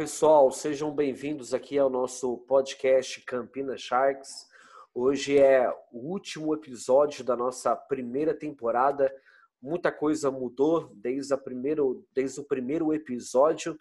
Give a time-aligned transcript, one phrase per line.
[0.00, 4.46] pessoal, sejam bem-vindos aqui ao nosso podcast Campinas Sharks.
[4.94, 9.14] Hoje é o último episódio da nossa primeira temporada.
[9.60, 13.78] Muita coisa mudou desde, a primeiro, desde o primeiro episódio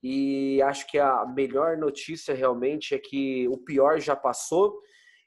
[0.00, 4.80] e acho que a melhor notícia realmente é que o pior já passou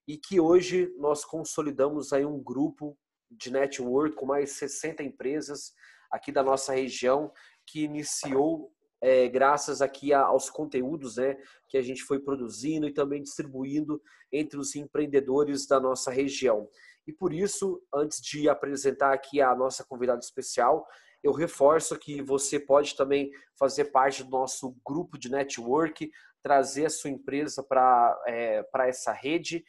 [0.08, 2.98] e que hoje nós consolidamos aí um grupo
[3.30, 5.74] de network com mais 60 empresas
[6.10, 7.34] aqui da nossa região
[7.68, 11.36] que iniciou é, graças aqui aos conteúdos né,
[11.68, 14.02] que a gente foi produzindo e também distribuindo
[14.32, 16.70] entre os empreendedores da nossa região.
[17.08, 20.86] E por isso, antes de apresentar aqui a nossa convidada especial,
[21.24, 26.12] eu reforço que você pode também fazer parte do nosso grupo de network,
[26.44, 29.64] trazer a sua empresa para é, essa rede.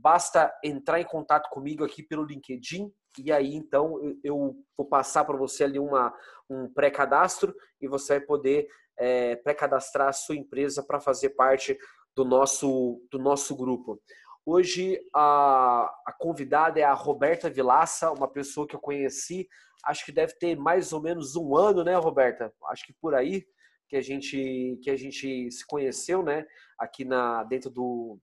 [0.00, 5.36] Basta entrar em contato comigo aqui pelo LinkedIn e aí então eu vou passar para
[5.36, 6.14] você ali uma,
[6.48, 11.76] um pré-cadastro e você vai poder é, pré-cadastrar a sua empresa para fazer parte
[12.14, 14.00] do nosso, do nosso grupo.
[14.46, 19.48] Hoje a, a convidada é a Roberta Vilaça, uma pessoa que eu conheci,
[19.84, 22.52] acho que deve ter mais ou menos um ano, né, Roberta?
[22.66, 23.44] Acho que por aí
[23.88, 26.46] que a gente que a gente se conheceu, né?
[26.78, 28.18] Aqui na dentro do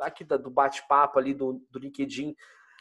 [0.00, 2.34] aqui do bate-papo ali do, do LinkedIn.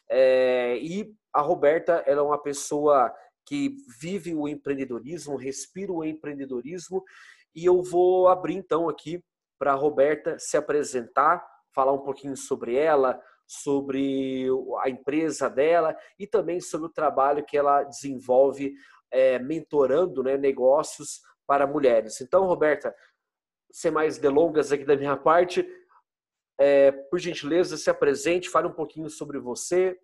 [0.09, 3.13] É, e a Roberta ela é uma pessoa
[3.45, 7.03] que vive o empreendedorismo, respira o empreendedorismo,
[7.55, 9.23] e eu vou abrir então aqui
[9.57, 14.47] para a Roberta se apresentar, falar um pouquinho sobre ela, sobre
[14.81, 18.73] a empresa dela e também sobre o trabalho que ela desenvolve
[19.11, 22.19] é, mentorando né, negócios para mulheres.
[22.22, 22.94] Então, Roberta,
[23.72, 25.67] sem mais delongas aqui da minha parte,
[26.58, 29.98] é, por gentileza, se apresente, fale um pouquinho sobre você,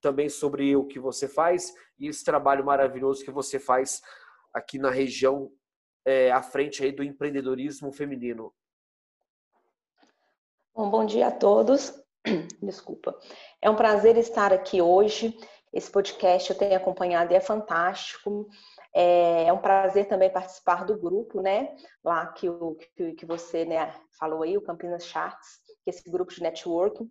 [0.00, 4.02] também sobre o que você faz e esse trabalho maravilhoso que você faz
[4.52, 5.50] aqui na região
[6.04, 8.52] é, à frente aí do empreendedorismo feminino.
[10.74, 11.94] Bom, bom dia a todos.
[12.60, 13.16] Desculpa.
[13.60, 15.36] É um prazer estar aqui hoje.
[15.72, 18.48] Esse podcast eu tenho acompanhado e é fantástico.
[18.94, 21.74] É, é um prazer também participar do grupo, né?
[22.04, 26.42] Lá que, o, que, que você né, falou aí, o Campinas Charts, esse grupo de
[26.42, 27.08] networking.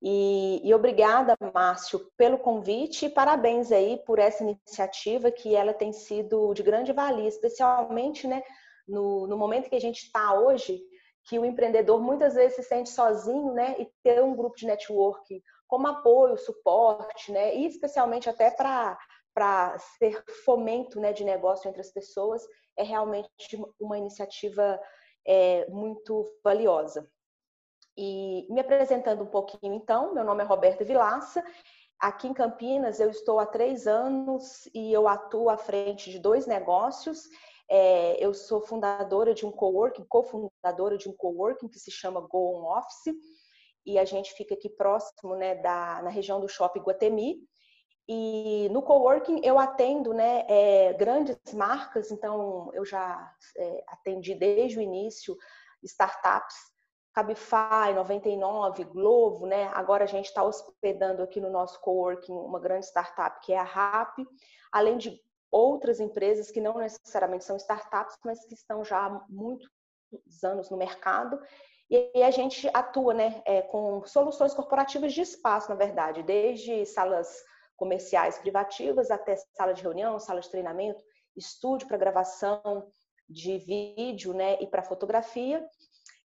[0.00, 5.92] E, e, obrigada, Márcio, pelo convite e parabéns aí por essa iniciativa que ela tem
[5.92, 8.42] sido de grande valia, especialmente né,
[8.86, 10.80] no, no momento que a gente está hoje,
[11.24, 15.42] que o empreendedor muitas vezes se sente sozinho, né, e ter um grupo de networking
[15.66, 18.96] como apoio, suporte, né, e especialmente até para
[19.34, 22.42] para ser fomento né, de negócio entre as pessoas,
[22.76, 23.30] é realmente
[23.78, 24.80] uma iniciativa
[25.24, 27.08] é, muito valiosa.
[28.00, 31.44] E me apresentando um pouquinho, então, meu nome é Roberta Vilaça.
[31.98, 36.46] Aqui em Campinas, eu estou há três anos e eu atuo à frente de dois
[36.46, 37.24] negócios.
[37.68, 42.54] É, eu sou fundadora de um coworking, cofundadora de um coworking que se chama Go
[42.54, 43.12] On Office,
[43.84, 47.40] e a gente fica aqui próximo, né, da, na região do Shopping Guatemi.
[48.08, 54.78] E no coworking eu atendo né, é, grandes marcas, então eu já é, atendi desde
[54.78, 55.36] o início
[55.82, 56.77] startups,
[57.18, 59.68] Cabify, 99, Glovo, né?
[59.74, 63.64] Agora a gente está hospedando aqui no nosso coworking uma grande startup que é a
[63.64, 64.18] RAP,
[64.70, 65.20] além de
[65.50, 69.68] outras empresas que não necessariamente são startups, mas que estão já há muitos
[70.44, 71.40] anos no mercado.
[71.90, 77.42] E a gente atua né, é, com soluções corporativas de espaço, na verdade, desde salas
[77.74, 81.02] comerciais privativas, até sala de reunião, sala de treinamento,
[81.36, 82.86] estúdio para gravação
[83.28, 85.66] de vídeo né, e para fotografia.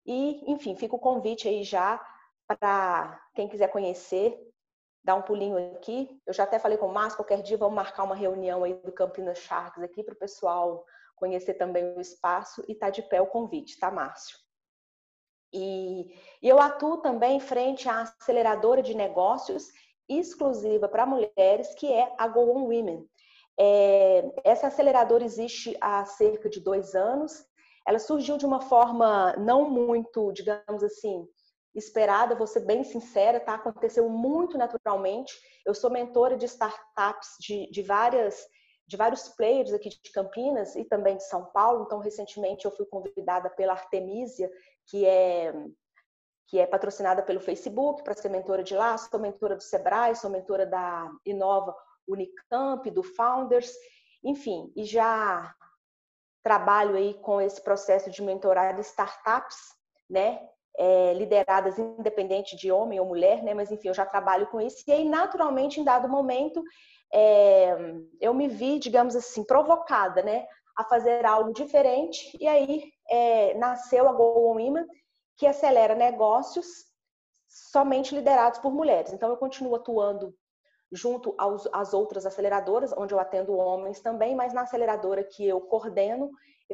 [0.06, 2.00] E, enfim, fica o convite aí já
[2.48, 4.38] para quem quiser conhecer,
[5.04, 6.20] dar um pulinho aqui.
[6.26, 8.92] Eu já até falei com o Márcio, qualquer dia vamos marcar uma reunião aí do
[8.92, 13.28] Campinas Sharks aqui para o pessoal conhecer também o espaço e tá de pé o
[13.28, 14.38] convite, tá, Márcio?
[15.54, 19.68] E, e eu atuo também frente à aceleradora de negócios
[20.08, 23.08] exclusiva para mulheres, que é a Go On Women.
[23.60, 27.46] É, essa aceleradora existe há cerca de dois anos.
[27.88, 31.28] Ela surgiu de uma forma não muito, digamos assim,
[31.74, 33.56] esperada, vou ser bem sincera, tá?
[33.56, 35.34] Aconteceu muito naturalmente.
[35.66, 38.48] Eu sou mentora de startups de, de várias
[38.88, 41.84] de vários players aqui de Campinas e também de São Paulo.
[41.84, 44.50] Então, recentemente eu fui convidada pela Artemisia,
[44.88, 45.54] que é
[46.48, 50.32] que é patrocinada pelo Facebook, para ser mentora de lá, sou mentora do Sebrae, sou
[50.32, 51.76] mentora da Inova
[52.08, 53.72] Unicamp, do Founders,
[54.24, 55.54] enfim, e já
[56.50, 59.56] trabalho aí com esse processo de mentorar startups,
[60.10, 60.40] né,
[60.76, 64.84] é, lideradas independente de homem ou mulher, né, mas enfim, eu já trabalho com isso,
[64.88, 66.64] e aí naturalmente, em dado momento,
[67.14, 67.78] é,
[68.20, 72.36] eu me vi, digamos assim, provocada, né, a fazer algo diferente.
[72.40, 74.88] E aí é, nasceu a Go Women,
[75.38, 76.68] que acelera negócios
[77.48, 79.14] somente liderados por mulheres.
[79.14, 80.34] Então eu continuo atuando
[80.92, 85.62] junto aos, às outras aceleradoras, onde eu atendo homens também, mas na aceleradora que eu
[85.62, 86.32] coordeno,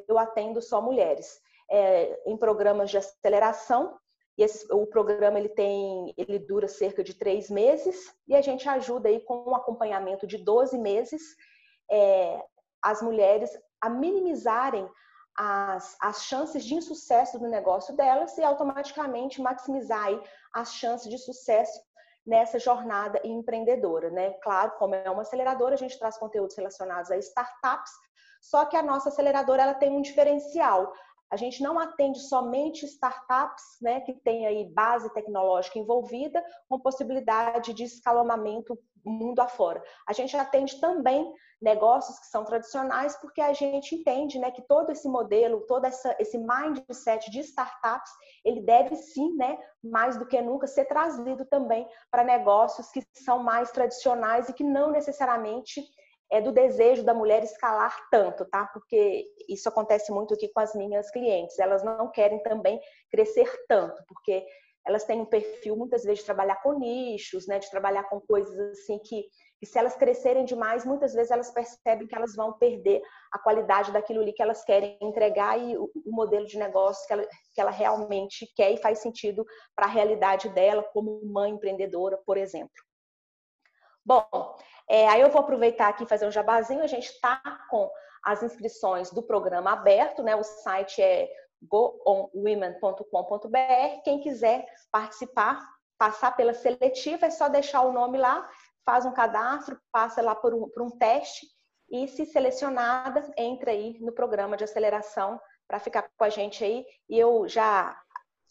[0.08, 1.40] eu atendo só mulheres.
[1.70, 3.98] É, em programas de aceleração,
[4.38, 8.68] e esse, o programa ele tem, ele dura cerca de três meses e a gente
[8.68, 11.22] ajuda aí com um acompanhamento de 12 meses
[11.90, 12.44] é,
[12.82, 14.90] as mulheres a minimizarem
[15.38, 20.22] as, as chances de insucesso do negócio delas e automaticamente maximizar aí
[20.54, 21.82] as chances de sucesso
[22.26, 24.32] nessa jornada empreendedora, né?
[24.42, 27.92] Claro, como é uma aceleradora, a gente traz conteúdos relacionados a startups,
[28.42, 30.92] só que a nossa aceleradora ela tem um diferencial.
[31.36, 37.74] A gente não atende somente startups, né, que tem aí base tecnológica envolvida, com possibilidade
[37.74, 39.84] de escalonamento mundo afora.
[40.08, 41.30] A gente atende também
[41.62, 46.16] negócios que são tradicionais, porque a gente entende, né, que todo esse modelo, todo essa,
[46.20, 48.14] esse mindset de startups,
[48.46, 53.44] ele deve sim, né, mais do que nunca, ser trazido também para negócios que são
[53.44, 55.84] mais tradicionais e que não necessariamente
[56.32, 58.66] é do desejo da mulher escalar tanto, tá?
[58.68, 61.60] Porque isso acontece muito aqui com as minhas clientes.
[61.60, 62.80] Elas não querem também
[63.12, 64.46] crescer tanto, porque
[64.86, 67.60] elas têm um perfil muitas vezes de trabalhar com nichos, né?
[67.60, 69.26] De trabalhar com coisas assim que,
[69.60, 73.02] que se elas crescerem demais, muitas vezes elas percebem que elas vão perder
[73.32, 77.14] a qualidade daquilo ali que elas querem entregar e o, o modelo de negócio que
[77.14, 79.46] ela, que ela realmente quer e faz sentido
[79.76, 82.70] para a realidade dela como mãe empreendedora, por exemplo.
[84.06, 84.56] Bom,
[84.88, 86.84] é, aí eu vou aproveitar aqui e fazer um jabazinho.
[86.84, 87.90] A gente está com
[88.24, 90.36] as inscrições do programa aberto, né?
[90.36, 91.30] O site é
[91.64, 94.02] goonwomen.com.br.
[94.04, 95.66] Quem quiser participar,
[95.98, 98.48] passar pela seletiva, é só deixar o nome lá,
[98.86, 101.48] faz um cadastro, passa lá por um, por um teste
[101.90, 106.86] e, se selecionada, entra aí no programa de aceleração para ficar com a gente aí.
[107.10, 108.00] E eu já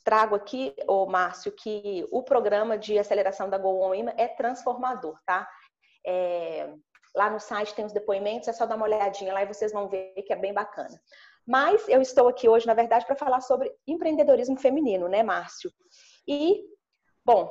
[0.05, 5.49] trago aqui, o Márcio, que o programa de aceleração da Go Women é transformador, tá?
[6.07, 6.73] É,
[7.15, 9.89] lá no site tem os depoimentos, é só dar uma olhadinha lá e vocês vão
[9.89, 11.01] ver que é bem bacana.
[11.47, 15.71] Mas eu estou aqui hoje, na verdade, para falar sobre empreendedorismo feminino, né, Márcio?
[16.27, 16.63] E,
[17.25, 17.51] bom,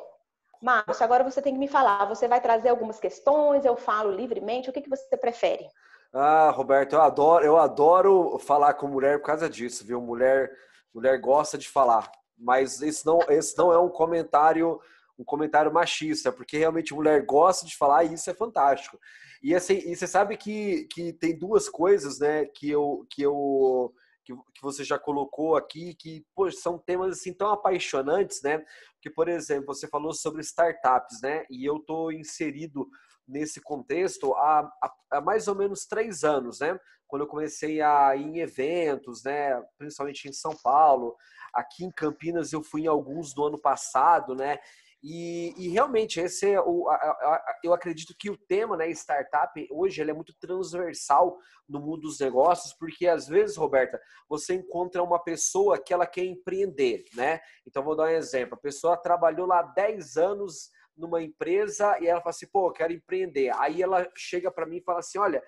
[0.62, 2.06] Márcio, agora você tem que me falar.
[2.06, 5.68] Você vai trazer algumas questões, eu falo livremente, o que, que você prefere?
[6.14, 10.00] Ah, Roberto, eu adoro, eu adoro falar com mulher por causa disso, viu?
[10.00, 10.52] Mulher,
[10.94, 12.12] mulher gosta de falar.
[12.38, 14.80] Mas esse não, esse não é um comentário
[15.18, 18.98] um comentário machista, porque realmente mulher gosta de falar e isso é fantástico.
[19.42, 23.94] E assim, e você sabe que, que tem duas coisas, né, que eu que eu
[24.26, 28.64] que, que você já colocou aqui que pô, são temas assim tão apaixonantes, né?
[29.02, 31.46] Que por exemplo, você falou sobre startups, né?
[31.50, 32.88] E eu tô inserido
[33.28, 36.80] nesse contexto há, há, há mais ou menos três anos, né?
[37.06, 39.62] Quando eu comecei a ir em eventos, né?
[39.78, 41.16] Principalmente em São Paulo,
[41.54, 44.58] aqui em Campinas eu fui em alguns do ano passado, né?
[45.04, 49.68] E, e, realmente, esse é o, a, a, eu acredito que o tema, né, startup,
[49.70, 55.04] hoje ele é muito transversal no mundo dos negócios, porque às vezes, Roberta, você encontra
[55.04, 57.42] uma pessoa que ela quer empreender, né?
[57.68, 58.56] Então, vou dar um exemplo.
[58.56, 62.94] A pessoa trabalhou lá 10 anos numa empresa e ela fala assim, pô, eu quero
[62.94, 63.52] empreender.
[63.58, 65.44] Aí ela chega para mim e fala assim, olha,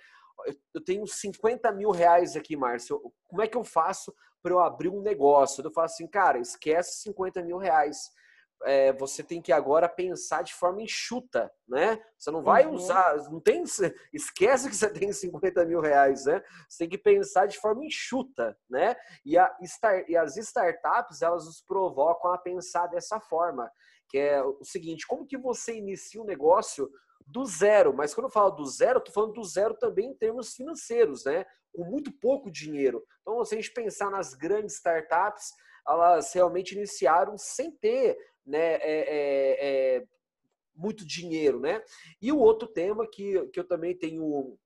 [0.73, 4.89] eu tenho 50 mil reais aqui, Márcio, como é que eu faço para eu abrir
[4.89, 5.63] um negócio?
[5.63, 8.09] Eu falo assim, cara, esquece 50 mil reais
[8.65, 12.01] é, você tem que agora pensar de forma enxuta, né?
[12.17, 12.73] Você não vai uhum.
[12.73, 13.63] usar, não tem,
[14.11, 16.41] esquece que você tem 50 mil reais, né?
[16.67, 18.95] Você tem que pensar de forma enxuta, né?
[19.23, 19.55] E, a,
[20.07, 23.71] e as startups, elas nos provocam a pensar dessa forma,
[24.09, 26.89] que é o seguinte, como que você inicia um negócio
[27.27, 30.15] do zero, mas quando eu falo do zero, eu tô falando do zero também em
[30.15, 31.45] termos financeiros, né?
[31.73, 33.03] Com muito pouco dinheiro.
[33.21, 35.51] Então, se a gente pensar nas grandes startups,
[35.87, 40.03] elas realmente iniciaram sem ter né, é, é, é,
[40.75, 41.81] muito dinheiro, né?
[42.21, 44.57] E o outro tema que, que eu também tenho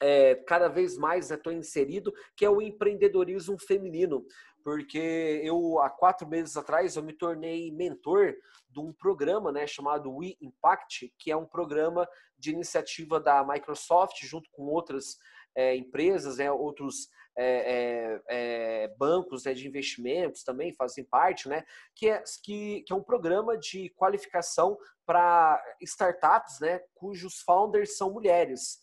[0.00, 4.24] é, cada vez mais estou né, inserido, que é o empreendedorismo feminino,
[4.64, 8.34] porque eu há quatro meses atrás eu me tornei mentor
[8.68, 14.22] de um programa, né, chamado We Impact, que é um programa de iniciativa da Microsoft
[14.22, 15.18] junto com outras
[15.54, 21.64] é, empresas, né, outros é, é, é, bancos né, de investimentos também fazem parte, né,
[21.94, 28.12] que, é, que, que é um programa de qualificação para startups né, cujos founders são
[28.12, 28.78] mulheres.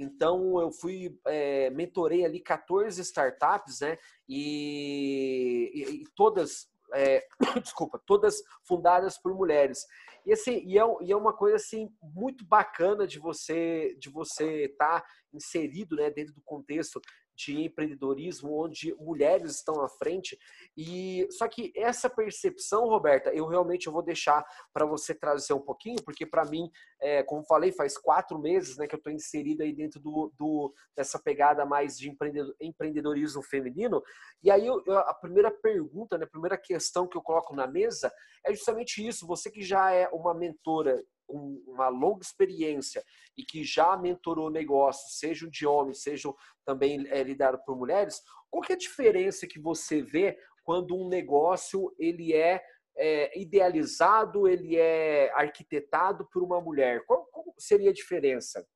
[0.00, 3.98] Então, eu fui, é, mentorei ali 14 startups, né?
[4.26, 7.26] E, e, e todas, é,
[7.62, 9.84] desculpa, todas fundadas por mulheres.
[10.24, 14.64] E assim, e é, e é, uma coisa assim muito bacana de você de você
[14.64, 17.00] estar tá inserido, né, dentro do contexto
[17.40, 20.38] de empreendedorismo onde mulheres estão à frente.
[20.76, 26.02] E só que essa percepção, Roberta, eu realmente vou deixar para você trazer um pouquinho,
[26.04, 26.70] porque para mim,
[27.00, 30.72] é, como falei, faz quatro meses né, que eu estou inserido aí dentro do, do,
[30.96, 32.14] dessa pegada mais de
[32.60, 34.02] empreendedorismo feminino.
[34.42, 38.12] E aí eu, a primeira pergunta, né, a primeira questão que eu coloco na mesa
[38.44, 39.26] é justamente isso.
[39.26, 43.04] Você que já é uma mentora com uma longa experiência
[43.36, 46.34] e que já mentorou negócios, sejam de homens, sejam
[46.64, 47.24] também é,
[47.64, 48.20] por mulheres,
[48.50, 52.60] qual é a diferença que você vê quando um negócio ele é,
[52.96, 57.04] é idealizado, ele é arquitetado por uma mulher?
[57.06, 58.66] Qual, qual seria a diferença?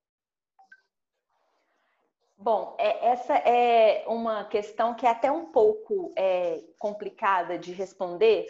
[2.37, 8.47] Bom, é, essa é uma questão que é até um pouco é, complicada de responder,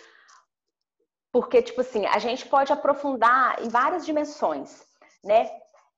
[1.34, 4.86] porque, tipo assim, a gente pode aprofundar em várias dimensões,
[5.24, 5.50] né?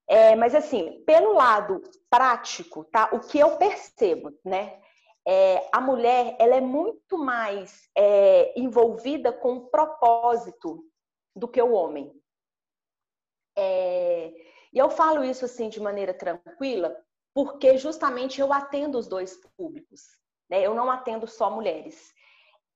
[0.08, 3.10] É, mas, assim, pelo lado prático, tá?
[3.12, 4.80] O que eu percebo, né?
[5.28, 10.82] É, a mulher, ela é muito mais é, envolvida com o propósito
[11.34, 12.10] do que o homem.
[13.58, 14.32] É,
[14.72, 16.96] e eu falo isso, assim, de maneira tranquila,
[17.34, 20.00] porque justamente eu atendo os dois públicos,
[20.48, 20.62] né?
[20.62, 22.14] Eu não atendo só mulheres.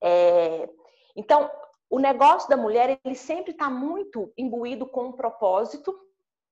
[0.02, 0.69] É,
[1.17, 1.50] então,
[1.90, 5.92] o negócio da mulher ele sempre está muito imbuído com um propósito,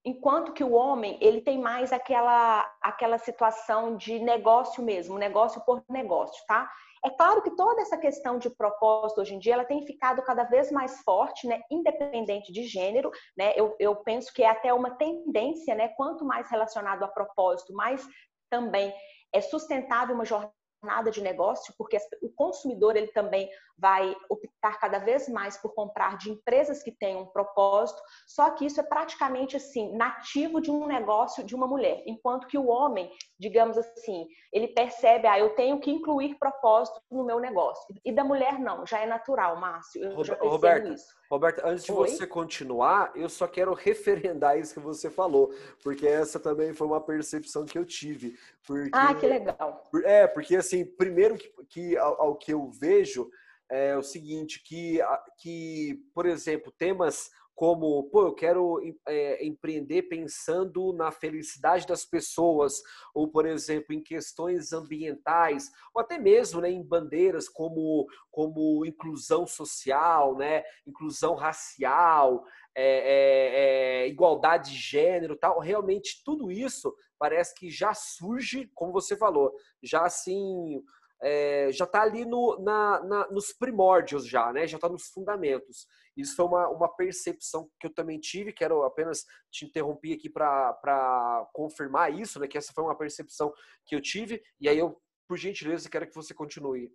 [0.04, 5.82] enquanto que o homem ele tem mais aquela aquela situação de negócio mesmo, negócio por
[5.88, 6.68] negócio, tá?
[7.04, 10.42] É claro que toda essa questão de propósito hoje em dia ela tem ficado cada
[10.42, 11.60] vez mais forte, né?
[11.70, 13.52] Independente de gênero, né?
[13.54, 15.88] Eu, eu penso que é até uma tendência, né?
[15.88, 18.04] Quanto mais relacionado a propósito, mais
[18.50, 18.92] também
[19.32, 24.98] é sustentável uma jornada jornada de negócio, porque o consumidor ele também vai optar cada
[24.98, 29.56] vez mais por comprar de empresas que têm um propósito, só que isso é praticamente
[29.56, 34.68] assim, nativo de um negócio de uma mulher, enquanto que o homem, digamos assim, ele
[34.68, 37.94] percebe, ah, eu tenho que incluir propósito no meu negócio.
[38.04, 41.16] E da mulher não, já é natural, Márcio, eu já percebo Roberta, isso.
[41.30, 42.08] Roberta, antes de Oi?
[42.08, 47.00] você continuar, eu só quero referendar isso que você falou, porque essa também foi uma
[47.00, 48.36] percepção que eu tive.
[48.66, 49.84] Porque, ah, que legal.
[50.04, 53.30] É, porque assim, primeiro que, que ao, ao que eu vejo
[53.70, 54.98] é o seguinte, que,
[55.36, 62.80] que por exemplo, temas como, pô, eu quero é, empreender pensando na felicidade das pessoas,
[63.12, 69.44] ou, por exemplo, em questões ambientais, ou até mesmo né, em bandeiras como, como inclusão
[69.44, 72.44] social, né, inclusão racial,
[72.76, 75.58] é, é, igualdade de gênero tal.
[75.58, 80.80] Realmente, tudo isso parece que já surge, como você falou, já assim
[81.22, 84.66] é, já está ali no, na, na, nos primórdios já, né?
[84.66, 85.86] Já está nos fundamentos.
[86.16, 91.48] Isso foi uma, uma percepção que eu também tive, quero apenas te interromper aqui para
[91.52, 92.46] confirmar isso, né?
[92.46, 93.52] Que essa foi uma percepção
[93.86, 96.90] que eu tive, e aí eu, por gentileza, quero que você continue.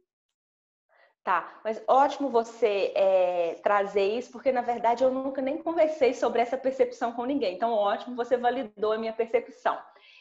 [1.24, 6.42] Tá, mas ótimo você é, trazer isso, porque na verdade eu nunca nem conversei sobre
[6.42, 7.56] essa percepção com ninguém.
[7.56, 9.80] Então, ótimo, você validou a minha percepção.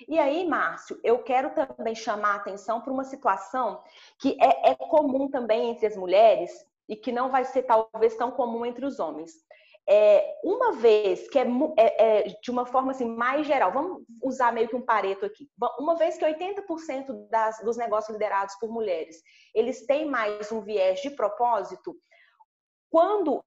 [0.09, 3.82] E aí, Márcio, eu quero também chamar a atenção para uma situação
[4.18, 6.50] que é, é, comum também entre as mulheres
[6.88, 9.32] e que não vai ser talvez tão comum entre os homens.
[9.88, 14.52] É, uma vez que é, é, é, de uma forma assim mais geral, vamos usar
[14.52, 15.49] meio que um pareto aqui.
[15.78, 21.00] Uma vez que 80% das, dos negócios liderados por mulheres, eles têm mais um viés
[21.00, 21.97] de propósito,
[22.90, 23.42] quando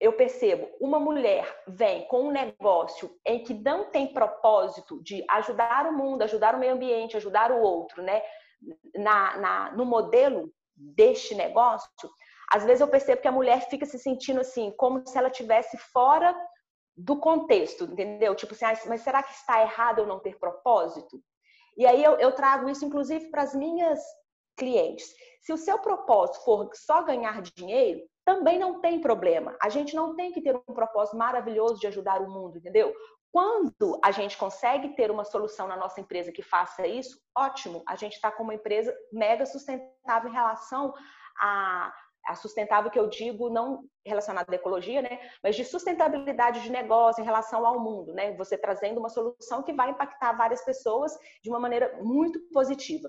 [0.00, 5.86] eu percebo uma mulher vem com um negócio em que não tem propósito de ajudar
[5.86, 8.22] o mundo, ajudar o meio ambiente, ajudar o outro, né?
[8.94, 11.88] Na, na, no modelo deste negócio,
[12.52, 15.76] às vezes eu percebo que a mulher fica se sentindo assim, como se ela tivesse
[15.76, 16.34] fora
[16.96, 18.34] do contexto, entendeu?
[18.34, 21.22] Tipo assim, ah, mas será que está errado eu não ter propósito?
[21.76, 24.00] E aí eu, eu trago isso, inclusive, para as minhas
[24.56, 25.08] clientes.
[25.40, 29.56] Se o seu propósito for só ganhar dinheiro, também não tem problema.
[29.58, 32.92] A gente não tem que ter um propósito maravilhoso de ajudar o mundo, entendeu?
[33.32, 37.82] Quando a gente consegue ter uma solução na nossa empresa que faça isso, ótimo.
[37.88, 40.92] A gente está com uma empresa mega sustentável em relação
[41.40, 41.90] a,
[42.26, 47.22] a sustentável que eu digo não relacionada à ecologia, né, mas de sustentabilidade de negócio
[47.22, 48.36] em relação ao mundo, né?
[48.36, 53.08] Você trazendo uma solução que vai impactar várias pessoas de uma maneira muito positiva.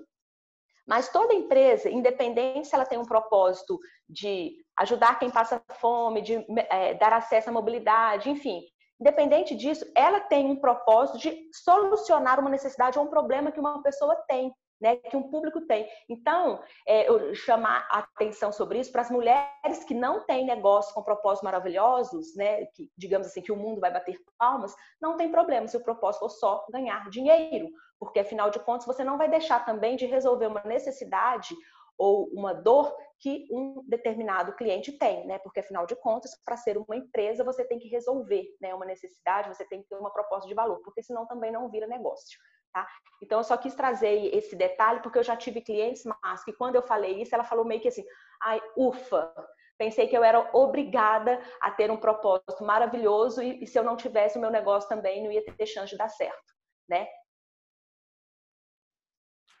[0.90, 3.78] Mas toda empresa, independente se ela tem um propósito
[4.08, 8.60] de ajudar quem passa fome, de é, dar acesso à mobilidade, enfim,
[9.00, 13.80] independente disso, ela tem um propósito de solucionar uma necessidade ou um problema que uma
[13.84, 14.52] pessoa tem.
[14.82, 15.86] Né, que um público tem.
[16.08, 20.94] Então, é, eu chamar a atenção sobre isso para as mulheres que não têm negócio
[20.94, 25.30] com propósitos maravilhosos, né, que digamos assim que o mundo vai bater palmas, não tem
[25.30, 27.68] problema se o propósito for só ganhar dinheiro,
[28.00, 31.54] porque afinal de contas você não vai deixar também de resolver uma necessidade
[31.98, 35.38] ou uma dor que um determinado cliente tem, né?
[35.38, 39.54] Porque afinal de contas, para ser uma empresa, você tem que resolver, né, uma necessidade,
[39.54, 42.38] você tem que ter uma proposta de valor, porque senão também não vira negócio.
[42.72, 42.88] Tá?
[43.22, 46.76] Então, eu só quis trazer esse detalhe porque eu já tive clientes, mas que quando
[46.76, 48.04] eu falei isso, ela falou meio que assim:
[48.42, 49.34] ai, ufa,
[49.76, 53.96] pensei que eu era obrigada a ter um propósito maravilhoso e, e se eu não
[53.96, 56.54] tivesse o meu negócio também, não ia ter chance de dar certo,
[56.88, 57.06] né?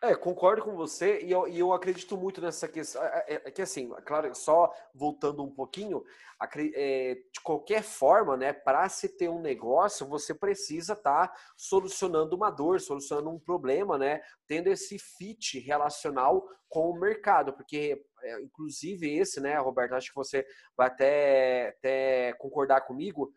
[0.02, 3.02] É, concordo com você e eu, e eu acredito muito nessa questão.
[3.02, 6.02] É, é, é que assim, claro, só voltando um pouquinho,
[6.74, 12.34] é, de qualquer forma, né, para se ter um negócio, você precisa estar tá solucionando
[12.34, 18.40] uma dor, solucionando um problema, né, tendo esse fit relacional com o mercado, porque é,
[18.40, 23.30] inclusive esse, né, Roberto, acho que você vai até, até concordar comigo,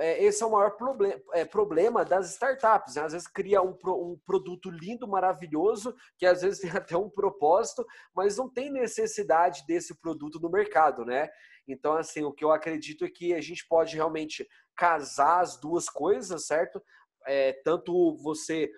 [0.00, 2.94] é, esse é o maior problema, é, problema das startups.
[2.94, 3.02] Né?
[3.02, 7.86] Às vezes cria um, um, produto lindo, maravilhoso, que às vezes tem até um propósito,
[8.14, 11.28] mas não tem necessidade desse produto no mercado, né?
[11.68, 15.88] Então, assim, o que eu acredito é que a gente pode realmente casar as duas
[15.88, 16.82] coisas, certo?
[17.26, 18.72] É, tanto você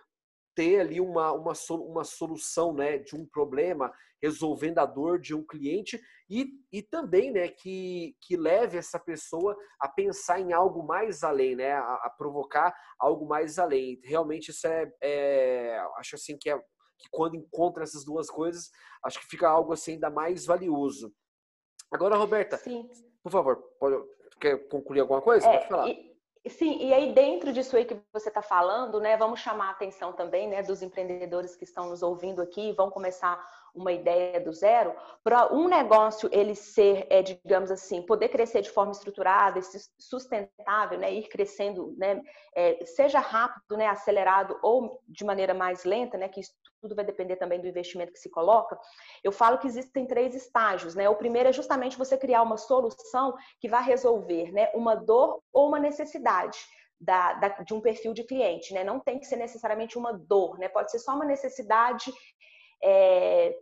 [0.55, 3.93] ter ali uma, uma, uma solução né, de um problema,
[4.23, 9.57] resolvendo a dor de um cliente e, e também né, que, que leve essa pessoa
[9.81, 14.01] a pensar em algo mais além, né, a, a provocar algo mais além.
[14.05, 18.71] Realmente isso é, é, acho assim que, é, que quando encontra essas duas coisas,
[19.05, 21.13] acho que fica algo assim ainda mais valioso.
[21.91, 22.89] Agora, Roberta, Sim.
[23.23, 23.97] por favor, pode,
[24.41, 25.47] quer concluir alguma coisa?
[25.47, 25.89] É, pode falar.
[25.89, 26.12] E
[26.49, 30.13] Sim, e aí dentro disso aí que você está falando, né, vamos chamar a atenção
[30.13, 33.39] também, né, dos empreendedores que estão nos ouvindo aqui, vão começar
[33.75, 38.71] uma ideia do zero, para um negócio ele ser, é, digamos assim, poder crescer de
[38.71, 39.63] forma estruturada e
[39.99, 42.21] sustentável, né, ir crescendo, né,
[42.55, 47.05] é, seja rápido, né, acelerado ou de maneira mais lenta, né, que isso tudo vai
[47.05, 48.77] depender também do investimento que se coloca.
[49.23, 51.09] Eu falo que existem três estágios, né?
[51.09, 55.69] O primeiro é justamente você criar uma solução que vai resolver, né, uma dor ou
[55.69, 56.59] uma necessidade.
[57.01, 58.85] Da, da, de um perfil de cliente, né?
[58.85, 60.69] Não tem que ser necessariamente uma dor, né?
[60.69, 62.13] Pode ser só uma necessidade
[62.83, 63.57] é,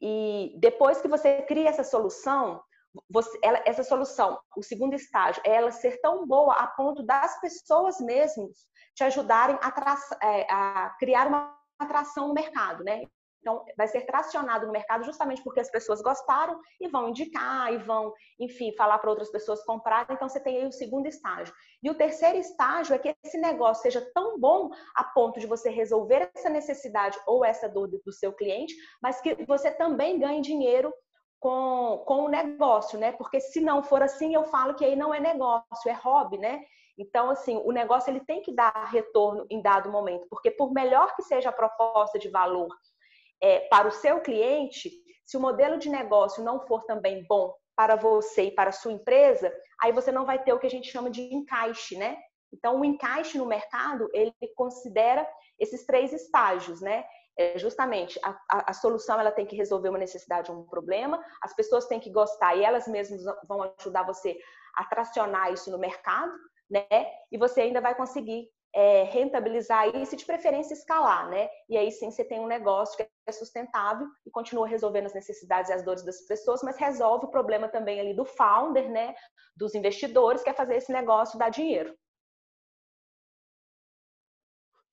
[0.00, 2.62] e depois que você cria essa solução,
[3.10, 7.40] você, ela, essa solução, o segundo estágio, é ela ser tão boa a ponto das
[7.40, 13.02] pessoas mesmas te ajudarem a, é, a criar uma atração no mercado, né?
[13.48, 17.78] Então, vai ser tracionado no mercado justamente porque as pessoas gostaram e vão indicar e
[17.78, 20.14] vão, enfim, falar para outras pessoas comprarem.
[20.14, 21.54] Então, você tem aí o segundo estágio.
[21.82, 25.70] E o terceiro estágio é que esse negócio seja tão bom a ponto de você
[25.70, 30.92] resolver essa necessidade ou essa dor do seu cliente, mas que você também ganhe dinheiro
[31.40, 33.12] com, com o negócio, né?
[33.12, 36.60] Porque se não for assim, eu falo que aí não é negócio, é hobby, né?
[36.98, 41.14] Então, assim, o negócio ele tem que dar retorno em dado momento, porque por melhor
[41.16, 42.68] que seja a proposta de valor
[43.40, 44.90] é, para o seu cliente,
[45.24, 48.92] se o modelo de negócio não for também bom para você e para a sua
[48.92, 52.16] empresa, aí você não vai ter o que a gente chama de encaixe, né?
[52.52, 57.04] Então, o encaixe no mercado, ele considera esses três estágios, né?
[57.36, 61.24] É justamente, a, a, a, solução ela tem que resolver uma necessidade ou um problema,
[61.40, 64.36] as pessoas têm que gostar e elas mesmas vão ajudar você
[64.74, 66.32] a tracionar isso no mercado,
[66.68, 66.86] né?
[67.30, 68.48] E você ainda vai conseguir
[68.78, 71.50] é, rentabilizar isso e de preferência escalar, né?
[71.68, 75.68] E aí sim você tem um negócio que é sustentável e continua resolvendo as necessidades
[75.68, 79.16] e as dores das pessoas, mas resolve o problema também ali do founder, né?
[79.56, 81.92] Dos investidores, que é fazer esse negócio dar dinheiro.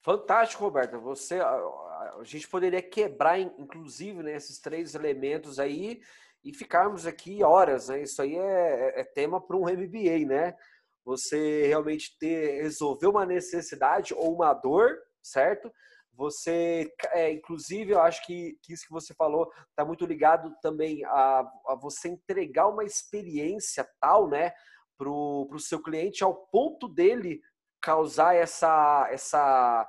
[0.01, 0.97] Fantástico, Roberta.
[0.97, 6.01] Você, a, gente poderia quebrar, inclusive, né, esses três elementos aí
[6.43, 8.01] e ficarmos aqui horas, né?
[8.01, 10.57] Isso aí é, é tema para um MBA, né?
[11.05, 15.71] Você realmente ter resolver uma necessidade ou uma dor, certo?
[16.13, 21.03] Você, é, inclusive, eu acho que, que, isso que você falou está muito ligado também
[21.05, 24.51] a, a, você entregar uma experiência tal, né,
[24.97, 27.41] para o seu cliente ao ponto dele
[27.81, 29.87] causar essa, essa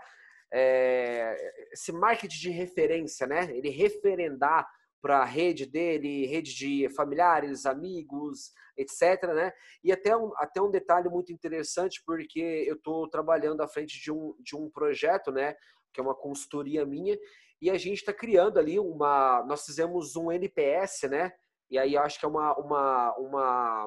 [0.52, 1.37] é,
[1.72, 3.48] esse marketing de referência, né?
[3.57, 4.68] Ele referendar
[5.00, 9.22] para a rede dele, rede de familiares, amigos, etc.
[9.34, 9.52] Né?
[9.82, 14.12] E até um, até um detalhe muito interessante, porque eu estou trabalhando à frente de
[14.12, 15.54] um, de um projeto, né?
[15.92, 17.18] que é uma consultoria minha,
[17.60, 19.42] e a gente está criando ali uma.
[19.46, 21.32] Nós fizemos um NPS, né?
[21.70, 23.86] E aí acho que é uma, uma, uma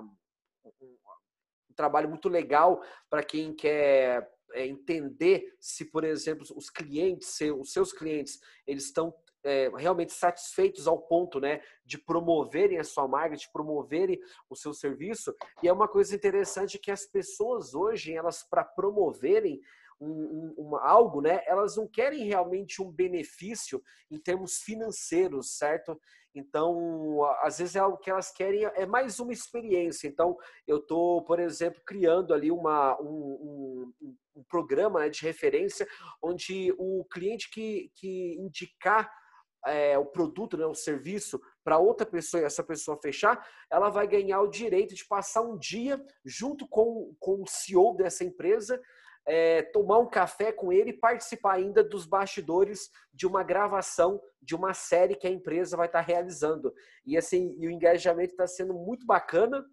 [0.66, 0.98] um,
[1.70, 7.72] um trabalho muito legal para quem quer é, entender se, por exemplo, os clientes, os
[7.72, 13.36] seus clientes, eles estão é, realmente satisfeitos ao ponto né, de promoverem a sua marca,
[13.36, 15.34] de promoverem o seu serviço.
[15.64, 19.62] E é uma coisa interessante que as pessoas hoje, elas para promoverem
[20.02, 21.42] um, um, algo, né?
[21.46, 26.00] Elas não querem realmente um benefício em termos financeiros, certo?
[26.34, 30.08] Então, às vezes é algo que elas querem, é mais uma experiência.
[30.08, 35.88] Então, eu estou, por exemplo, criando ali uma, um, um, um programa né, de referência
[36.22, 39.12] onde o cliente que, que indicar
[39.66, 44.08] é, o produto, né, o serviço para outra pessoa e essa pessoa fechar, ela vai
[44.08, 48.80] ganhar o direito de passar um dia junto com, com o CEO dessa empresa
[49.30, 54.56] é, tomar um café com ele e participar ainda dos bastidores de uma gravação de
[54.56, 56.74] uma série que a empresa vai estar tá realizando.
[57.06, 59.64] E assim, e o engajamento está sendo muito bacana,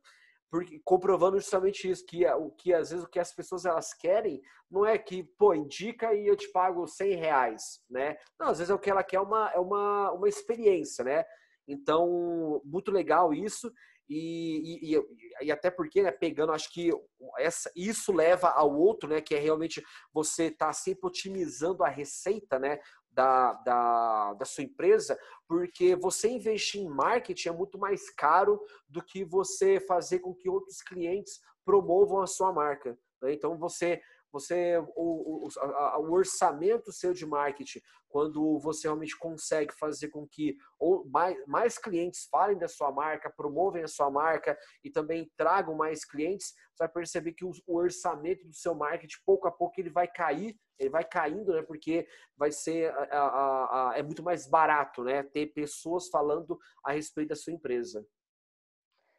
[0.50, 4.40] porque comprovando justamente isso, que o que às vezes o que as pessoas elas querem
[4.70, 8.16] não é que, pô, indica e eu te pago 100 reais, né?
[8.38, 11.24] Não, às vezes é o que ela quer é uma, é uma, uma experiência, né?
[11.66, 13.72] Então, muito legal isso.
[14.08, 15.02] E, e,
[15.42, 16.90] e, até porque, né, pegando, acho que
[17.38, 19.82] essa, isso leva ao outro, né, que é realmente
[20.12, 22.78] você tá sempre otimizando a receita, né,
[23.16, 29.02] da, da, da sua empresa, porque você investir em marketing é muito mais caro do
[29.02, 32.96] que você fazer com que outros clientes promovam a sua marca.
[33.22, 33.32] Né?
[33.32, 34.02] Então, você
[34.38, 40.26] você o, o, a, o, orçamento seu de marketing, quando você realmente consegue fazer com
[40.26, 45.30] que ou mais, mais clientes falem da sua marca, promovem a sua marca e também
[45.36, 49.50] tragam mais clientes, você vai perceber que o, o orçamento do seu marketing, pouco a
[49.50, 51.62] pouco, ele vai cair, ele vai caindo, né?
[51.62, 55.22] Porque vai ser a, a, a, é muito mais barato, né?
[55.22, 58.06] Ter pessoas falando a respeito da sua empresa.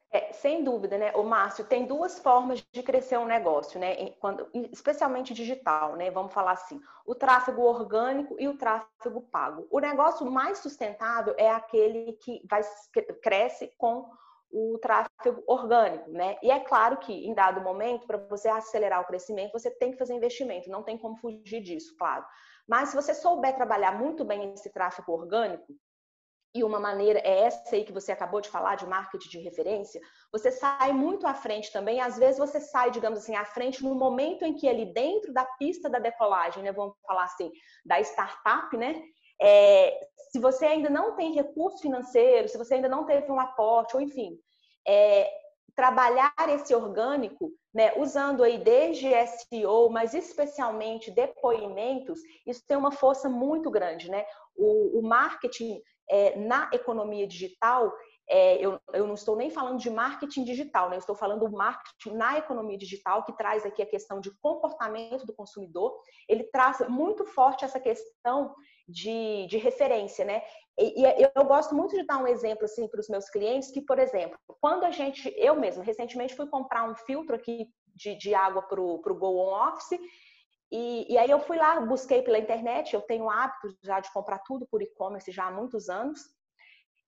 [0.10, 1.12] É, sem dúvida, né?
[1.16, 4.12] O Márcio tem duas formas de crescer um negócio, né?
[4.20, 6.10] Quando, especialmente digital, né?
[6.10, 9.68] Vamos falar assim, o tráfego orgânico e o tráfego pago.
[9.70, 12.62] O negócio mais sustentável é aquele que vai
[13.22, 14.10] cresce com
[14.50, 16.38] o tráfego orgânico, né?
[16.42, 19.98] E é claro que em dado momento, para você acelerar o crescimento, você tem que
[19.98, 22.26] fazer investimento, não tem como fugir disso, claro.
[22.66, 25.74] Mas se você souber trabalhar muito bem esse tráfego orgânico,
[26.54, 30.02] e uma maneira é essa aí que você acabou de falar, de marketing de referência,
[30.32, 32.00] você sai muito à frente também.
[32.02, 35.46] Às vezes você sai, digamos assim, à frente no momento em que ali dentro da
[35.46, 37.52] pista da decolagem, né, vamos falar assim,
[37.86, 39.02] da startup, né,
[39.42, 40.00] é,
[40.32, 44.02] se você ainda não tem recurso financeiro, se você ainda não teve um aporte, ou
[44.02, 44.38] enfim,
[44.88, 45.30] é,
[45.76, 53.30] trabalhar esse orgânico, né, usando aí desde SEO, mas especialmente depoimentos, isso tem uma força
[53.30, 54.26] muito grande, né?
[54.56, 55.80] O, o marketing
[56.10, 57.94] é, na economia digital,
[58.30, 60.98] é, eu, eu, não estou nem falando de marketing digital, né?
[60.98, 65.26] eu estou falando do marketing na economia digital, que traz aqui a questão de comportamento
[65.26, 65.98] do consumidor.
[66.28, 68.54] Ele traz muito forte essa questão
[68.88, 70.42] de, de referência, né?
[70.78, 73.82] E, e, eu gosto muito de dar um exemplo assim para os meus clientes, que,
[73.82, 78.36] por exemplo, quando a gente, eu mesma, recentemente fui comprar um filtro aqui de, de
[78.36, 80.00] água para o Go On Office,
[80.72, 84.40] e, e, aí eu fui lá, busquei pela internet, eu tenho hábito já de comprar
[84.40, 86.20] tudo por e-commerce já há muitos anos.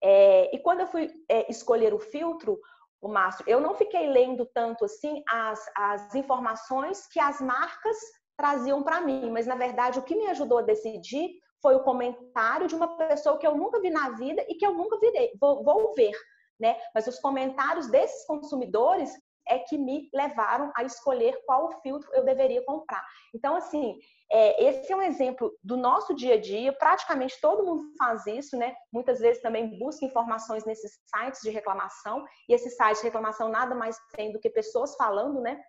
[0.02, 2.58] É, e quando eu fui é, escolher o filtro,
[3.02, 7.98] o Márcio, eu não fiquei lendo tanto assim as, as informações que as marcas
[8.38, 11.30] traziam para mim, mas na verdade o que me ajudou a decidir
[11.62, 14.74] foi o comentário de uma pessoa que eu nunca vi na vida e que eu
[14.74, 16.14] nunca virei, vou, vou ver.
[16.58, 16.78] Né?
[16.94, 19.12] Mas os comentários desses consumidores
[19.50, 23.04] é que me levaram a escolher qual filtro eu deveria comprar.
[23.34, 24.00] Então, assim,
[24.32, 26.72] é, esse é um exemplo do nosso dia a dia.
[26.72, 28.76] Praticamente todo mundo faz isso, né?
[28.94, 32.24] Muitas vezes também busca informações nesses sites de reclamação.
[32.48, 35.60] E esses sites de reclamação nada mais tem do que pessoas falando, né?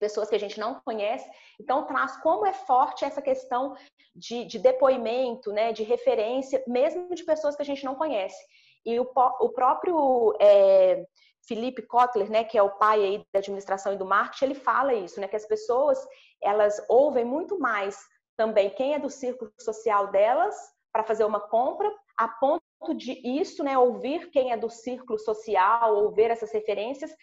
[0.00, 1.28] Pessoas que a gente não conhece.
[1.60, 3.76] Então, traz como é forte essa questão
[4.14, 5.72] de, de depoimento, né?
[5.72, 8.42] De referência, mesmo de pessoas que a gente não conhece.
[8.84, 11.04] E o, o próprio é,
[11.46, 14.94] Felipe Kotler, né, que é o pai aí da administração e do marketing, ele fala
[14.94, 15.98] isso, né, que as pessoas
[16.42, 17.98] elas ouvem muito mais
[18.36, 20.54] também quem é do círculo social delas
[20.92, 22.62] para fazer uma compra, a ponto
[22.96, 27.14] de isso, né, ouvir quem é do círculo social, ouvir essas referências,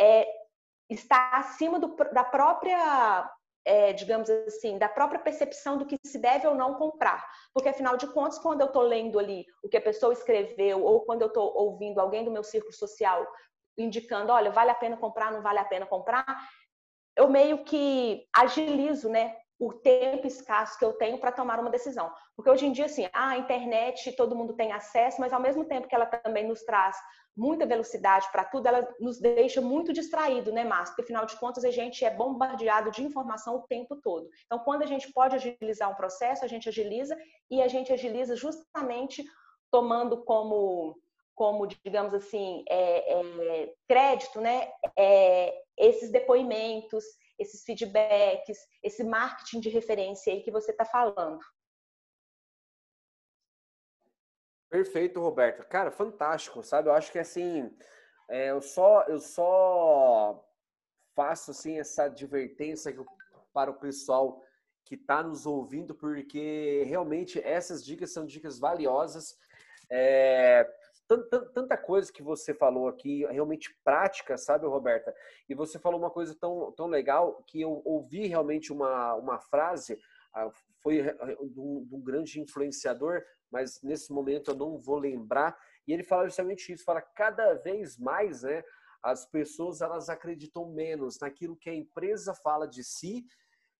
[0.00, 0.26] é,
[0.88, 3.30] está acima do, da própria
[3.64, 7.24] é, digamos assim, da própria percepção do que se deve ou não comprar.
[7.52, 11.02] Porque, afinal de contas, quando eu estou lendo ali o que a pessoa escreveu, ou
[11.02, 13.26] quando eu estou ouvindo alguém do meu círculo social
[13.76, 16.24] indicando, olha, vale a pena comprar, não vale a pena comprar,
[17.16, 22.10] eu meio que agilizo, né, o tempo escasso que eu tenho para tomar uma decisão.
[22.34, 25.86] Porque hoje em dia, assim, a internet, todo mundo tem acesso, mas ao mesmo tempo
[25.86, 26.96] que ela também nos traz
[27.36, 30.96] muita velocidade para tudo, ela nos deixa muito distraído, né, Márcio?
[30.96, 34.30] Porque, afinal de contas, a gente é bombardeado de informação o tempo todo.
[34.46, 37.14] Então, quando a gente pode agilizar um processo, a gente agiliza
[37.50, 39.22] e a gente agiliza justamente
[39.70, 40.96] tomando como
[41.40, 47.02] como, digamos assim, é, é, crédito, né, é, esses depoimentos,
[47.38, 51.40] esses feedbacks, esse marketing de referência aí que você está falando.
[54.68, 55.66] Perfeito, Roberto.
[55.66, 56.90] Cara, fantástico, sabe?
[56.90, 57.74] Eu acho que assim,
[58.28, 60.46] é, eu só eu só
[61.16, 62.94] faço assim essa advertência
[63.50, 64.44] para o pessoal
[64.84, 69.38] que está nos ouvindo, porque realmente essas dicas são dicas valiosas.
[69.90, 70.70] É,
[71.18, 75.14] tanta coisa que você falou aqui, realmente prática, sabe, Roberta?
[75.48, 79.98] E você falou uma coisa tão, tão legal que eu ouvi realmente uma, uma frase,
[80.82, 85.58] foi de um, de um grande influenciador, mas nesse momento eu não vou lembrar.
[85.86, 88.62] E ele fala justamente isso, fala cada vez mais, né?
[89.02, 93.24] As pessoas elas acreditam menos naquilo que a empresa fala de si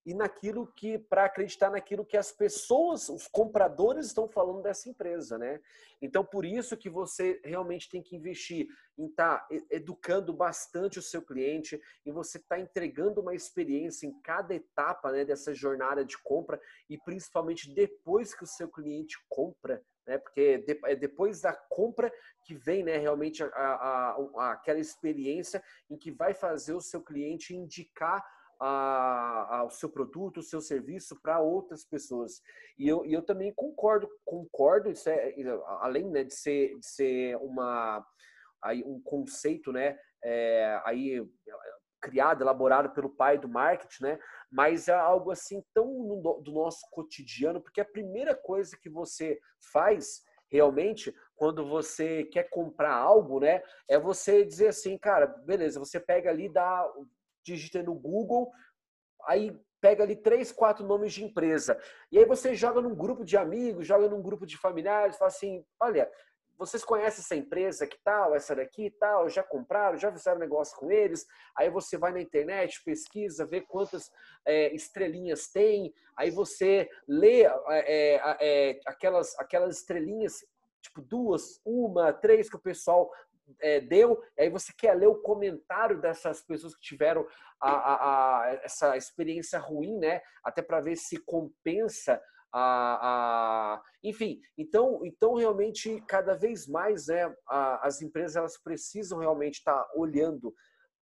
[0.05, 5.37] e naquilo que para acreditar naquilo que as pessoas, os compradores estão falando dessa empresa,
[5.37, 5.61] né?
[6.01, 11.03] Então por isso que você realmente tem que investir em estar tá educando bastante o
[11.03, 16.17] seu cliente e você está entregando uma experiência em cada etapa né, dessa jornada de
[16.23, 16.59] compra
[16.89, 20.17] e principalmente depois que o seu cliente compra, né?
[20.17, 22.11] Porque é depois da compra
[22.45, 27.03] que vem né, realmente a, a, a, aquela experiência em que vai fazer o seu
[27.03, 28.25] cliente indicar
[28.61, 32.43] a, a, o seu produto, o seu serviço para outras pessoas.
[32.79, 35.35] E eu, eu também concordo, concordo, é,
[35.81, 38.07] além né, de, ser, de ser uma,
[38.63, 41.27] aí, um conceito né, é, aí,
[42.01, 44.19] criado, elaborado pelo pai do marketing, né?
[44.51, 49.39] Mas é algo assim tão no, do nosso cotidiano, porque a primeira coisa que você
[49.73, 53.63] faz realmente quando você quer comprar algo, né?
[53.89, 56.91] É você dizer assim, cara, beleza, você pega ali, dá,
[57.45, 58.51] digita no Google,
[59.27, 61.79] aí pega ali três, quatro nomes de empresa.
[62.13, 65.65] E aí você joga num grupo de amigos, joga num grupo de familiares, fala assim,
[65.81, 66.11] olha,
[66.61, 70.77] vocês conhecem essa empresa que tal, essa daqui e tal, já compraram, já fizeram negócio
[70.77, 71.25] com eles,
[71.57, 74.11] aí você vai na internet, pesquisa, vê quantas
[74.47, 80.45] é, estrelinhas tem, aí você lê é, é, aquelas, aquelas estrelinhas,
[80.83, 83.11] tipo duas, uma, três que o pessoal
[83.61, 87.27] é, deu, aí você quer ler o comentário dessas pessoas que tiveram
[87.61, 90.21] a, a, a essa experiência ruim, né?
[90.45, 92.21] Até para ver se compensa
[92.53, 99.19] a, a, enfim, então, então realmente cada vez mais, né, a, as empresas elas precisam
[99.19, 100.53] realmente estar tá olhando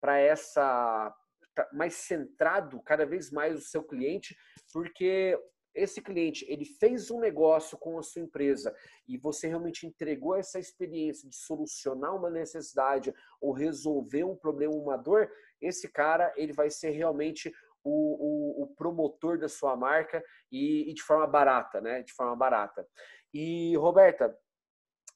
[0.00, 1.14] para essa
[1.54, 4.36] tá mais centrado cada vez mais o seu cliente,
[4.72, 5.38] porque
[5.76, 8.74] esse cliente ele fez um negócio com a sua empresa
[9.06, 14.96] e você realmente entregou essa experiência de solucionar uma necessidade ou resolver um problema, uma
[14.96, 17.52] dor, esse cara ele vai ser realmente
[17.84, 22.02] o, o, o promotor da sua marca e, e, de forma barata, né?
[22.02, 22.86] De forma barata.
[23.32, 24.36] E Roberta,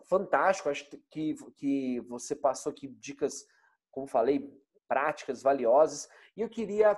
[0.08, 3.44] fantástico, acho que, que você passou aqui dicas,
[3.90, 4.48] como falei,
[4.86, 6.08] práticas, valiosas.
[6.36, 6.96] E eu queria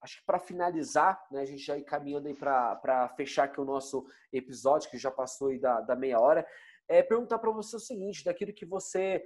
[0.00, 3.64] acho que para finalizar, né, a gente já ir caminhando aí para fechar aqui o
[3.64, 6.46] nosso episódio, que já passou aí da, da meia hora,
[6.88, 9.22] é perguntar para você o seguinte, daquilo que você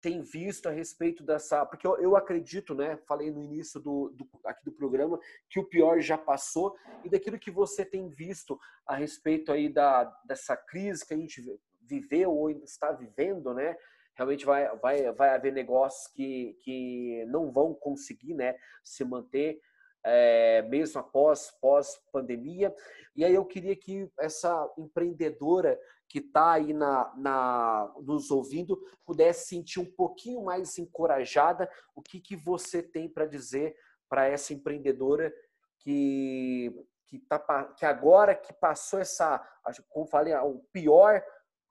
[0.00, 1.64] tem visto a respeito dessa.
[1.66, 2.96] Porque eu, eu acredito, né?
[3.06, 7.38] Falei no início do, do, aqui do programa que o pior já passou, e daquilo
[7.38, 11.42] que você tem visto a respeito aí da, dessa crise que a gente
[11.82, 13.76] viveu ou ainda está vivendo, né?
[14.14, 18.54] Realmente vai, vai, vai haver negócios que, que não vão conseguir né,
[18.84, 19.60] se manter
[20.04, 22.74] é, mesmo após pós-pandemia.
[23.14, 29.46] E aí eu queria que essa empreendedora que está aí na, na, nos ouvindo pudesse
[29.46, 31.70] sentir um pouquinho mais encorajada.
[31.94, 33.76] O que, que você tem para dizer
[34.08, 35.32] para essa empreendedora
[35.78, 36.74] que,
[37.06, 37.38] que, tá,
[37.76, 39.40] que agora que passou essa,
[39.88, 41.22] como falei, o pior,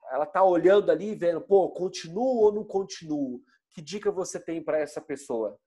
[0.10, 3.44] ela está olhando ali vendo, pô, continuo ou não continuo?
[3.72, 5.60] Que dica você tem para essa pessoa?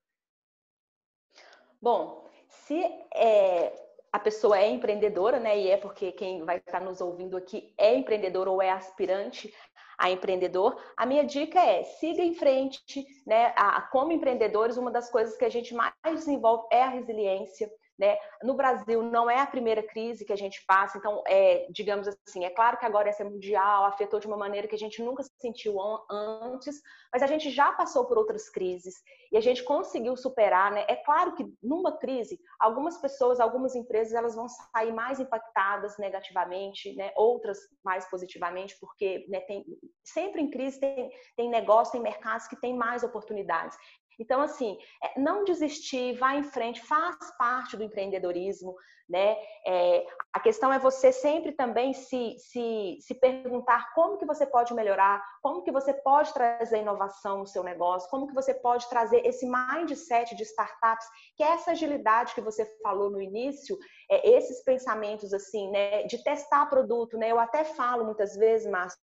[1.81, 2.83] Bom, se
[3.15, 3.73] é,
[4.13, 5.59] a pessoa é empreendedora, né?
[5.59, 9.53] E é porque quem vai estar nos ouvindo aqui é empreendedor ou é aspirante
[9.99, 13.53] a empreendedor, a minha dica é siga em frente, né?
[13.57, 17.71] A, como empreendedores, uma das coisas que a gente mais desenvolve é a resiliência.
[17.99, 18.17] Né?
[18.43, 22.45] No Brasil não é a primeira crise que a gente passa, então é, digamos assim,
[22.45, 25.23] é claro que agora essa é mundial, afetou de uma maneira que a gente nunca
[25.41, 25.77] sentiu
[26.11, 26.81] antes,
[27.13, 28.95] mas a gente já passou por outras crises
[29.31, 30.85] e a gente conseguiu superar, né?
[30.89, 36.95] É claro que numa crise, algumas pessoas, algumas empresas, elas vão sair mais impactadas negativamente,
[36.95, 37.13] né?
[37.17, 39.65] Outras mais positivamente, porque né, tem,
[40.03, 43.77] sempre em crise tem, tem negócio, tem mercados que tem mais oportunidades.
[44.19, 48.75] Então, assim, é, não desistir, vá em frente, faz parte do empreendedorismo,
[49.09, 49.37] né?
[49.67, 54.73] É, a questão é você sempre também se, se, se perguntar como que você pode
[54.73, 59.27] melhorar, como que você pode trazer inovação no seu negócio, como que você pode trazer
[59.27, 63.77] esse mindset de startups, que é essa agilidade que você falou no início,
[64.11, 67.31] é, esses pensamentos assim, né, de testar produto, né?
[67.31, 68.99] Eu até falo muitas vezes, Márcio,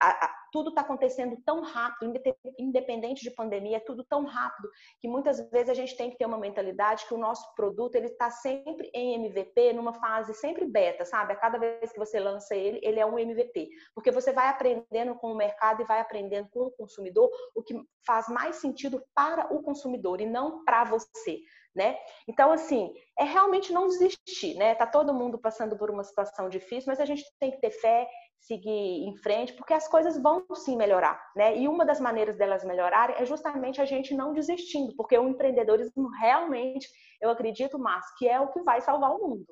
[0.00, 2.12] a, a, tudo está acontecendo tão rápido,
[2.58, 6.26] independente de pandemia, é tudo tão rápido que muitas vezes a gente tem que ter
[6.26, 11.04] uma mentalidade que o nosso produto ele está sempre em MVP, numa fase sempre beta,
[11.04, 11.32] sabe?
[11.32, 15.14] A cada vez que você lança ele, ele é um MVP, porque você vai aprendendo
[15.16, 17.74] com o mercado e vai aprendendo com o consumidor o que
[18.06, 21.40] faz mais sentido para o consumidor e não para você.
[21.76, 21.96] Né?
[22.26, 24.74] Então, assim, é realmente não desistir, né?
[24.74, 28.08] Tá todo mundo passando por uma situação difícil, mas a gente tem que ter fé
[28.40, 31.56] seguir em frente, porque as coisas vão sim melhorar, né?
[31.56, 36.08] E uma das maneiras delas melhorarem é justamente a gente não desistindo, porque o empreendedorismo
[36.20, 36.88] realmente,
[37.20, 39.46] eu acredito, mais que é o que vai salvar o mundo,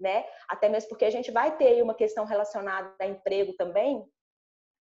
[0.00, 0.24] né?
[0.48, 4.04] Até mesmo porque a gente vai ter uma questão relacionada a emprego também,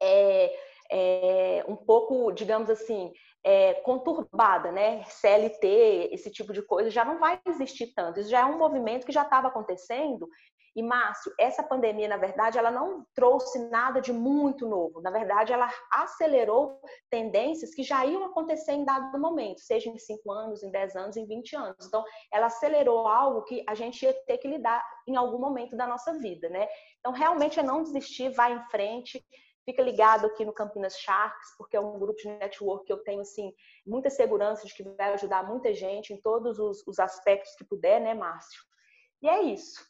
[0.03, 0.55] é,
[0.93, 3.13] é um pouco, digamos assim,
[3.45, 5.03] é, conturbada, né?
[5.05, 8.21] CLT, esse tipo de coisa já não vai existir tanto.
[8.21, 10.29] Isso já é um movimento que já estava acontecendo
[10.75, 15.01] e Márcio, essa pandemia, na verdade, ela não trouxe nada de muito novo.
[15.01, 16.81] Na verdade, ela acelerou
[17.11, 21.17] tendências que já iam acontecer em dado momento, seja em 5 anos, em 10 anos,
[21.17, 21.87] em 20 anos.
[21.87, 25.89] Então, ela acelerou algo que a gente ia ter que lidar em algum momento da
[25.89, 26.69] nossa vida, né?
[27.01, 29.25] Então, realmente é não desistir, vai em frente.
[29.65, 33.23] Fica ligado aqui no Campinas Sharks, porque é um grupo de network que eu tenho,
[33.23, 33.53] assim,
[33.85, 38.01] muita segurança de que vai ajudar muita gente em todos os, os aspectos que puder,
[38.01, 38.63] né, Márcio?
[39.21, 39.90] E é isso.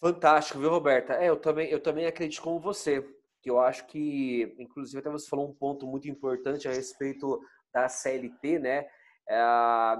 [0.00, 1.14] Fantástico, viu, Roberta?
[1.14, 3.02] É, eu também, eu também acredito como você,
[3.40, 7.40] que eu acho que, inclusive, até você falou um ponto muito importante a respeito
[7.72, 8.86] da CLT, né?
[9.28, 9.42] É,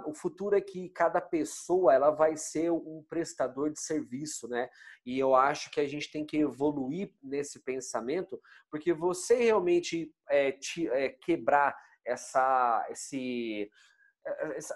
[0.04, 4.68] o futuro é que cada pessoa ela vai ser um prestador de serviço, né?
[5.04, 10.52] E eu acho que a gente tem que evoluir nesse pensamento, porque você realmente é,
[10.52, 13.68] te, é, quebrar essa, esse,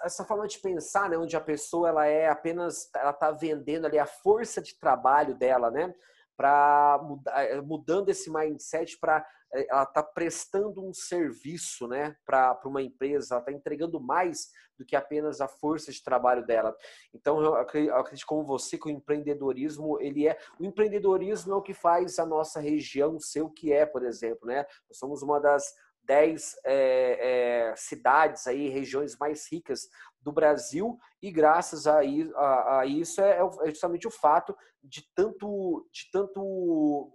[0.03, 3.99] essa forma de pensar, né, onde a pessoa ela é apenas, ela está vendendo ali
[3.99, 5.93] a força de trabalho dela, né,
[6.37, 6.99] para
[7.35, 13.35] eh, mudando esse mindset para eh, ela está prestando um serviço, né, para uma empresa,
[13.35, 16.75] ela está entregando mais do que apenas a força de trabalho dela.
[17.13, 21.73] Então eu acredito como você que o empreendedorismo ele é, o empreendedorismo é o que
[21.73, 24.65] faz a nossa região ser o que é, por exemplo, né?
[24.89, 25.71] Nós somos uma das
[26.03, 29.87] 10 é, é, cidades aí, regiões mais ricas
[30.21, 35.87] do Brasil e graças a, a, a isso é, é, justamente o fato de tanto
[35.91, 36.41] de tanto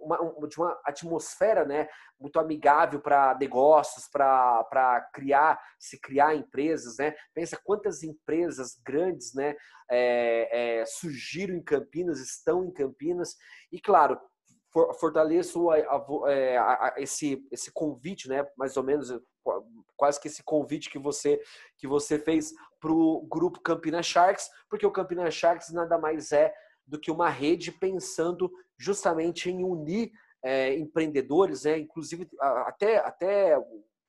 [0.01, 7.14] uma, de uma atmosfera né muito amigável para negócios para criar se criar empresas né.
[7.35, 9.55] Pensa quantas empresas grandes né
[9.90, 13.37] é, é, surgiram em Campinas estão em Campinas
[13.72, 14.20] e claro
[14.94, 18.46] fortaleço a, a, é, a, esse, esse convite, né?
[18.56, 19.12] Mais ou menos
[19.96, 21.40] quase que esse convite que você
[21.76, 26.52] que você fez para o grupo Campinas Sharks, porque o Campinas Sharks nada mais é
[26.86, 30.12] do que uma rede pensando justamente em unir
[30.42, 31.78] é, empreendedores, né?
[31.78, 33.58] Inclusive até até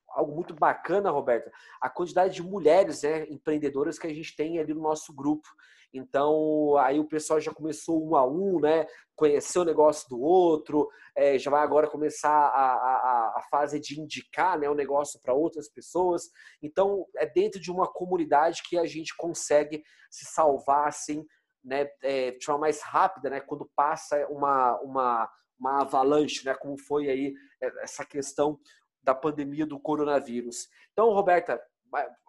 [0.09, 4.73] algo muito bacana, Roberta, a quantidade de mulheres né, empreendedoras que a gente tem ali
[4.73, 5.47] no nosso grupo.
[5.93, 8.85] Então, aí o pessoal já começou um a um, né?
[9.15, 13.99] Conhecer o negócio do outro, é, já vai agora começar a, a, a fase de
[13.99, 16.29] indicar né, o negócio para outras pessoas.
[16.61, 21.25] Então, é dentro de uma comunidade que a gente consegue se salvar assim,
[21.63, 23.41] né, é, de forma mais rápida, né?
[23.41, 26.53] Quando passa uma, uma, uma avalanche, né?
[26.53, 28.59] Como foi aí é, essa questão
[29.01, 30.67] da pandemia do coronavírus.
[30.91, 31.61] Então, Roberta,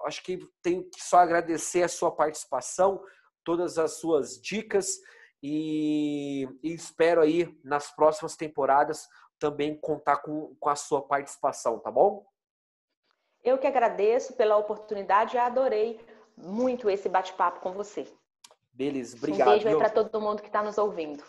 [0.04, 3.02] acho que tenho que só agradecer a sua participação
[3.48, 5.00] todas as suas dicas
[5.42, 9.08] e, e espero aí nas próximas temporadas
[9.38, 12.26] também contar com, com a sua participação, tá bom?
[13.42, 15.98] Eu que agradeço pela oportunidade e adorei
[16.36, 18.06] muito esse bate-papo com você.
[18.70, 19.48] Beleza, obrigado.
[19.48, 21.24] Um beijo aí para todo mundo que está nos ouvindo.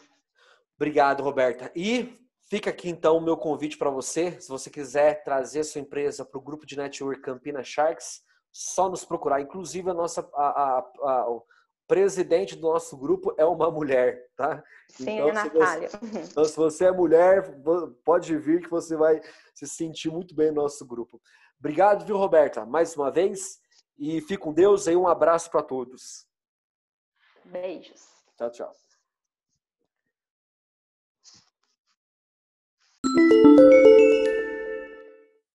[0.75, 1.71] Obrigado, Roberta.
[1.73, 4.41] E fica aqui então o meu convite para você.
[4.41, 9.05] Se você quiser trazer sua empresa para o grupo de network Campina Sharks, só nos
[9.05, 9.39] procurar.
[9.39, 11.25] Inclusive a nossa a, a, a,
[11.89, 14.63] presidente do nosso grupo é uma mulher, tá?
[14.89, 15.89] Sim, então, é Natália.
[15.89, 17.51] Você, então, se você é mulher,
[18.05, 19.19] pode vir que você vai
[19.55, 21.19] se sentir muito bem no nosso grupo.
[21.57, 23.59] Obrigado, viu, Roberta, mais uma vez.
[23.97, 26.27] E fique com Deus e um abraço para todos.
[27.43, 28.07] Beijos.
[28.37, 28.88] Tchau, tchau.